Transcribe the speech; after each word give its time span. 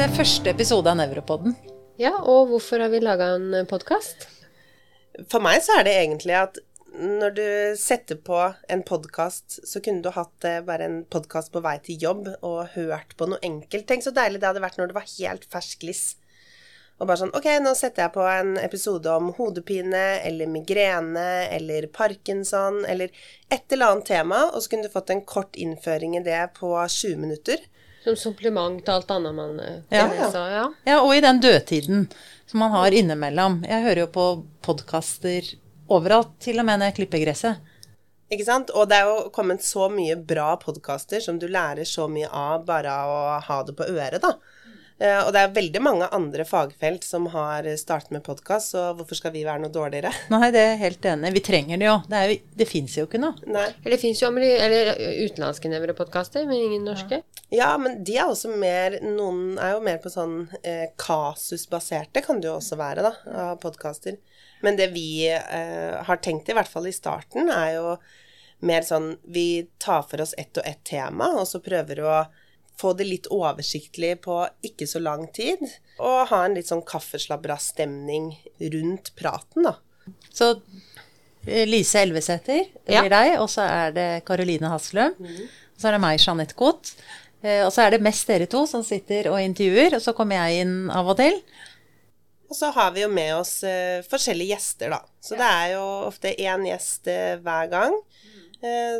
Dette 0.00 0.14
er 0.14 0.16
første 0.16 0.48
episode 0.48 0.88
av 0.88 0.96
Nevropodden. 0.96 1.52
Ja, 2.00 2.14
og 2.24 2.46
hvorfor 2.48 2.80
har 2.80 2.88
vi 2.88 3.02
laga 3.02 3.26
en 3.34 3.66
podkast? 3.68 4.22
For 5.28 5.44
meg 5.44 5.58
så 5.60 5.74
er 5.76 5.84
det 5.84 5.92
egentlig 5.92 6.38
at 6.38 6.60
når 6.96 7.34
du 7.36 7.42
setter 7.76 8.16
på 8.16 8.38
en 8.72 8.80
podkast, 8.88 9.58
så 9.68 9.82
kunne 9.84 10.00
du 10.00 10.08
hatt 10.14 10.32
det 10.40 10.54
bare 10.70 10.86
en 10.88 10.96
podkast 11.04 11.52
på 11.52 11.60
vei 11.60 11.74
til 11.84 12.00
jobb 12.00 12.30
og 12.38 12.72
hørt 12.78 13.12
på 13.20 13.28
noe 13.28 13.44
enkelt. 13.44 13.84
Tenk 13.90 14.06
så 14.06 14.14
deilig 14.16 14.40
det 14.40 14.48
hadde 14.48 14.62
vært 14.64 14.80
når 14.80 14.88
det 14.88 14.96
var 14.96 15.10
helt 15.18 15.44
fersk 15.52 15.84
liss. 15.84 16.06
Og 16.96 17.04
bare 17.04 17.20
sånn 17.20 17.36
Ok, 17.36 17.50
nå 17.60 17.76
setter 17.76 18.06
jeg 18.06 18.14
på 18.16 18.24
en 18.24 18.56
episode 18.62 19.18
om 19.20 19.28
hodepine 19.36 20.06
eller 20.24 20.48
migrene 20.48 21.26
eller 21.58 21.90
parkinson 21.92 22.86
eller 22.88 23.12
et 23.52 23.68
eller 23.68 23.92
annet 23.92 24.08
tema, 24.14 24.46
og 24.48 24.64
så 24.64 24.72
kunne 24.72 24.88
du 24.88 24.96
fått 24.96 25.12
en 25.12 25.26
kort 25.28 25.60
innføring 25.60 26.16
i 26.16 26.24
det 26.24 26.46
på 26.56 26.72
20 26.72 27.20
minutter. 27.20 27.68
Som 28.04 28.16
supplement 28.16 28.78
til 28.84 28.94
alt 28.94 29.10
annet 29.12 29.34
man 29.36 29.58
eh, 29.60 29.80
Ja. 29.92 30.06
så 30.32 30.44
ja. 30.50 30.66
Ja, 30.88 31.00
og 31.02 31.12
i 31.16 31.20
den 31.20 31.40
dødtiden 31.42 32.06
som 32.48 32.62
man 32.64 32.72
har 32.72 32.90
innimellom. 32.96 33.60
Jeg 33.68 33.82
hører 33.84 34.04
jo 34.06 34.06
på 34.14 34.24
podkaster 34.64 35.52
overalt, 35.90 36.32
til 36.40 36.58
og 36.62 36.66
med 36.66 36.80
når 36.80 36.90
jeg 36.90 36.96
klipper 37.00 37.22
gresset. 37.24 37.60
Ikke 38.30 38.46
sant? 38.46 38.70
Og 38.70 38.86
det 38.90 38.96
er 39.00 39.08
jo 39.10 39.28
kommet 39.34 39.62
så 39.66 39.88
mye 39.90 40.14
bra 40.16 40.52
podkaster 40.62 41.20
som 41.22 41.38
du 41.38 41.48
lærer 41.50 41.84
så 41.88 42.06
mye 42.10 42.28
av 42.30 42.64
bare 42.66 42.90
av 42.94 43.10
å 43.10 43.38
ha 43.46 43.60
det 43.66 43.74
på 43.78 43.88
øret, 43.90 44.22
da. 44.22 44.34
Eh, 45.00 45.20
Og 45.24 45.30
det 45.32 45.40
er 45.40 45.54
veldig 45.56 45.80
mange 45.80 46.08
andre 46.12 46.44
fagfelt 46.44 47.06
som 47.06 47.26
har 47.32 47.64
startet 47.80 48.12
med 48.12 48.24
podkast, 48.26 48.74
så 48.74 48.82
hvorfor 48.98 49.16
skal 49.16 49.32
vi 49.32 49.46
være 49.46 49.62
noe 49.62 49.72
dårligere? 49.72 50.12
Nei, 50.34 50.50
det 50.52 50.60
er 50.60 50.80
helt 50.82 51.06
enig. 51.08 51.30
Vi 51.38 51.42
trenger 51.46 51.80
det 51.80 51.88
jo. 51.88 51.94
Det, 52.10 52.18
er 52.18 52.32
jo, 52.34 52.38
det 52.60 52.68
fins 52.68 52.96
jo 52.98 53.06
ikke 53.08 53.20
noe. 53.22 53.48
Nei. 53.48 53.66
Eller 53.80 53.96
det 53.96 54.00
fins 54.02 54.20
jo 54.20 54.28
eller 54.30 54.90
utenlandske 55.24 55.70
nevropodkaster, 55.72 56.44
men 56.48 56.66
ingen 56.66 56.84
norske. 56.84 57.22
Ja, 57.50 57.72
men 57.80 58.02
de 58.06 58.18
er 58.20 58.28
også 58.28 58.52
mer 58.52 58.98
Noen 59.02 59.56
er 59.58 59.72
jo 59.74 59.80
mer 59.82 59.98
på 60.02 60.12
sånn 60.12 60.44
eh, 60.62 60.90
kasusbaserte, 61.00 62.22
kan 62.22 62.42
det 62.42 62.50
jo 62.50 62.58
også 62.58 62.76
være, 62.78 63.08
da, 63.08 63.14
av 63.48 63.56
podkaster. 63.64 64.20
Men 64.60 64.76
det 64.76 64.90
vi 64.92 65.24
eh, 65.32 65.96
har 66.04 66.20
tenkt, 66.20 66.52
i 66.52 66.56
hvert 66.56 66.68
fall 66.68 66.86
i 66.90 66.94
starten, 66.94 67.48
er 67.48 67.78
jo 67.78 67.96
mer 68.68 68.84
sånn 68.84 69.14
Vi 69.24 69.64
tar 69.80 70.04
for 70.04 70.20
oss 70.20 70.34
ett 70.36 70.60
og 70.60 70.66
ett 70.68 70.84
tema, 70.84 71.30
og 71.40 71.48
så 71.48 71.62
prøver 71.64 72.04
å 72.04 72.14
få 72.80 72.92
det 72.98 73.06
litt 73.08 73.28
oversiktlig 73.32 74.14
på 74.24 74.40
ikke 74.66 74.88
så 74.88 75.00
lang 75.04 75.26
tid. 75.36 75.60
Og 76.00 76.26
ha 76.32 76.42
en 76.46 76.54
litt 76.56 76.70
sånn 76.70 76.82
kaffeslabberas-stemning 76.88 78.30
rundt 78.72 79.12
praten, 79.18 79.66
da. 79.68 79.74
Så 80.32 80.54
eh, 81.46 81.66
Lise 81.68 82.02
Elvesæter, 82.04 82.66
blir 82.86 82.94
Ja. 83.02 83.08
deg, 83.08 83.38
og 83.40 83.48
så 83.52 83.62
er 83.68 83.92
det 83.96 84.08
Karoline 84.28 84.70
Haslum. 84.72 85.14
Og 85.20 85.80
så 85.80 85.88
er 85.88 85.92
det 85.96 86.00
meg, 86.04 86.20
Jeanette 86.20 86.54
Koht. 86.58 86.94
Eh, 87.42 87.62
Og 87.64 87.72
så 87.72 87.86
er 87.86 87.90
det 87.96 88.02
mest 88.04 88.26
dere 88.28 88.46
to 88.46 88.66
som 88.66 88.82
sitter 88.84 89.30
og 89.32 89.40
intervjuer, 89.40 89.94
og 89.96 90.02
så 90.04 90.12
kommer 90.16 90.36
jeg 90.48 90.66
inn 90.66 90.90
av 90.90 91.08
og 91.08 91.16
til. 91.16 91.40
Og 92.50 92.56
så 92.56 92.72
har 92.74 92.90
vi 92.92 93.00
jo 93.04 93.08
med 93.08 93.34
oss 93.36 93.62
eh, 93.64 94.02
forskjellige 94.02 94.56
gjester, 94.56 94.90
da. 94.90 94.98
Så 95.22 95.36
det 95.38 95.46
er 95.46 95.72
jo 95.76 95.84
ofte 96.08 96.32
én 96.36 96.64
gjest 96.66 97.04
hver 97.44 97.70
gang. 97.70 97.94
eh, 97.94 98.39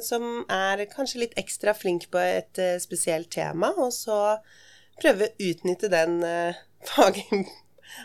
som 0.04 0.44
er 0.48 0.84
kanskje 0.92 1.24
litt 1.24 1.38
ekstra 1.40 1.74
flink 1.76 2.08
på 2.12 2.20
et 2.22 2.60
eh, 2.60 2.78
spesielt 2.82 3.30
tema, 3.34 3.72
og 3.76 3.92
så 3.94 4.38
prøve 5.00 5.30
å 5.30 5.50
utnytte 5.50 5.92
den 5.92 6.22
eh, 6.26 6.62
fag... 6.92 7.20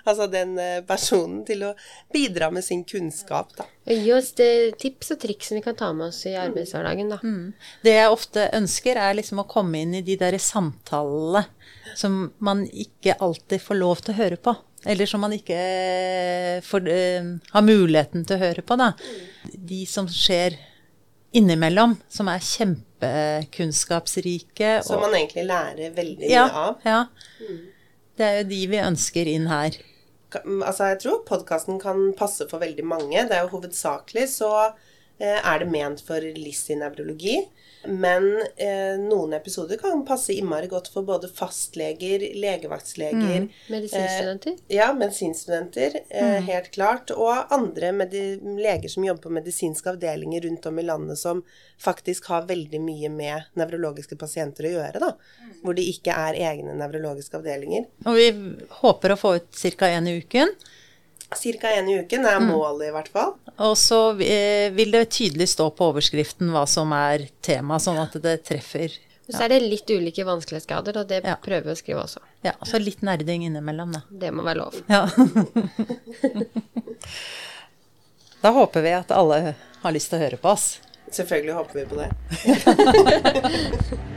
Altså 0.02 0.26
den 0.26 0.56
eh, 0.58 0.80
personen 0.82 1.44
til 1.46 1.62
å 1.68 1.68
bidra 2.14 2.48
med 2.54 2.66
sin 2.66 2.82
kunnskap, 2.90 3.52
da. 3.54 3.68
Gi 3.86 4.10
oss 4.16 4.32
det 4.38 4.80
tips 4.82 5.14
og 5.14 5.20
triks 5.22 5.52
som 5.52 5.60
vi 5.60 5.62
kan 5.62 5.78
ta 5.78 5.92
med 5.94 6.10
oss 6.10 6.24
i 6.26 6.34
arbeidshverdagen, 6.42 7.12
da. 7.14 7.20
Det 7.86 7.94
jeg 7.94 8.14
ofte 8.14 8.48
ønsker, 8.58 8.98
er 8.98 9.20
liksom 9.20 9.44
å 9.44 9.48
komme 9.50 9.84
inn 9.86 9.94
i 10.00 10.02
de 10.06 10.18
der 10.18 10.40
samtalene 10.42 11.46
som 11.96 12.32
man 12.44 12.66
ikke 12.66 13.14
alltid 13.22 13.62
får 13.62 13.78
lov 13.78 14.02
til 14.02 14.16
å 14.16 14.20
høre 14.24 14.42
på. 14.42 14.56
Eller 14.86 15.10
som 15.10 15.22
man 15.22 15.34
ikke 15.34 15.58
får, 16.66 16.90
uh, 16.90 17.30
har 17.54 17.66
muligheten 17.66 18.26
til 18.26 18.38
å 18.38 18.44
høre 18.44 18.66
på, 18.66 18.78
da. 18.78 18.92
De 19.54 19.86
som 19.90 20.10
skjer 20.10 20.58
innimellom, 21.36 21.98
som 22.10 22.28
er 22.32 22.40
kjempekunnskapsrike. 22.44 24.84
Som 24.88 25.02
man 25.04 25.16
egentlig 25.18 25.46
lærer 25.50 25.90
veldig 25.96 26.30
ja, 26.32 26.46
mye 26.48 26.60
av. 26.62 26.74
ja. 26.88 27.02
Det 28.16 28.26
er 28.26 28.36
jo 28.40 28.46
de 28.54 28.62
vi 28.72 28.78
ønsker 28.80 29.26
inn 29.28 29.48
her. 29.52 29.72
Altså, 30.36 30.84
jeg 30.92 31.00
tror 31.04 31.28
podkasten 31.28 31.80
kan 31.80 32.14
passe 32.18 32.48
for 32.50 32.60
veldig 32.64 32.86
mange. 32.88 33.28
Det 33.28 33.36
er 33.36 33.42
jo 33.46 33.54
hovedsakelig 33.58 34.30
så 34.38 34.52
er 35.20 35.62
det 35.62 35.70
ment 35.72 36.02
for 36.04 36.22
LIS 36.22 36.66
i 36.74 36.80
nevrologi. 36.80 37.38
Men 37.88 38.26
eh, 38.58 38.96
noen 39.00 39.34
episoder 39.34 39.78
kan 39.78 40.06
passe 40.06 40.34
innmari 40.34 40.68
godt 40.68 40.88
for 40.94 41.06
både 41.06 41.30
fastleger, 41.30 42.24
legevaktsleger 42.36 43.48
Medisinstudenter. 43.72 44.56
Ja, 44.74 44.92
medisinstudenter, 44.98 46.00
eh, 46.10 46.40
helt 46.48 46.72
klart. 46.72 47.12
Og 47.12 47.54
andre 47.54 47.92
leger 47.94 48.90
som 48.90 49.06
jobber 49.06 49.28
på 49.28 49.34
medisinske 49.38 49.94
avdelinger 49.94 50.48
rundt 50.48 50.66
om 50.66 50.80
i 50.80 50.86
landet 50.86 51.22
som 51.22 51.44
faktisk 51.82 52.32
har 52.32 52.48
veldig 52.50 52.82
mye 52.82 53.12
med 53.14 53.52
nevrologiske 53.60 54.18
pasienter 54.20 54.70
å 54.70 54.74
gjøre, 54.78 55.04
da. 55.04 55.12
Hvor 55.62 55.78
det 55.78 55.86
ikke 55.92 56.16
er 56.16 56.40
egne 56.52 56.78
nevrologiske 56.80 57.38
avdelinger. 57.42 57.90
Og 58.06 58.18
vi 58.18 58.32
håper 58.82 59.14
å 59.14 59.20
få 59.20 59.36
ut 59.40 59.64
ca. 59.76 59.92
én 59.92 60.10
i 60.10 60.18
uken. 60.24 60.56
Cirka 61.34 61.68
én 61.74 61.88
i 61.90 61.96
uken 62.04 62.26
er 62.30 62.40
målet, 62.44 62.90
i 62.90 62.92
hvert 62.94 63.08
fall. 63.12 63.32
Og 63.66 63.74
så 63.80 63.98
eh, 64.22 64.70
vil 64.76 64.92
det 64.94 65.08
tydelig 65.16 65.48
stå 65.56 65.66
på 65.76 65.86
overskriften 65.90 66.52
hva 66.54 66.66
som 66.70 66.92
er 66.96 67.20
tema, 67.46 67.76
sånn 67.82 67.98
at 68.04 68.14
det 68.22 68.36
treffer. 68.46 68.90
Så 69.26 69.42
er 69.42 69.50
det 69.56 69.62
litt 69.66 69.90
ulike 69.90 70.22
vanskelighetsgrader, 70.28 70.98
og 71.02 71.06
det 71.10 71.24
Ja. 71.26 71.36
prøver 71.42 71.66
vi 71.66 71.72
å 71.74 71.76
skrive 71.80 72.02
også. 72.04 72.20
Ja, 72.46 72.52
så 72.64 72.78
litt 72.78 73.02
nerding 73.02 73.42
innimellom, 73.48 73.92
da. 73.98 74.02
Det 74.12 74.30
må 74.32 74.44
være 74.46 74.60
lov. 74.62 74.74
Ja. 74.86 75.10
da 78.46 78.50
håper 78.54 78.82
vi 78.86 78.92
at 78.94 79.10
alle 79.12 79.56
har 79.82 79.92
lyst 79.96 80.10
til 80.14 80.20
å 80.20 80.24
høre 80.28 80.38
på 80.38 80.50
oss. 80.54 80.78
Selvfølgelig 81.12 81.54
håper 81.58 81.74
vi 81.80 81.86
på 81.90 81.96
det. 82.02 82.10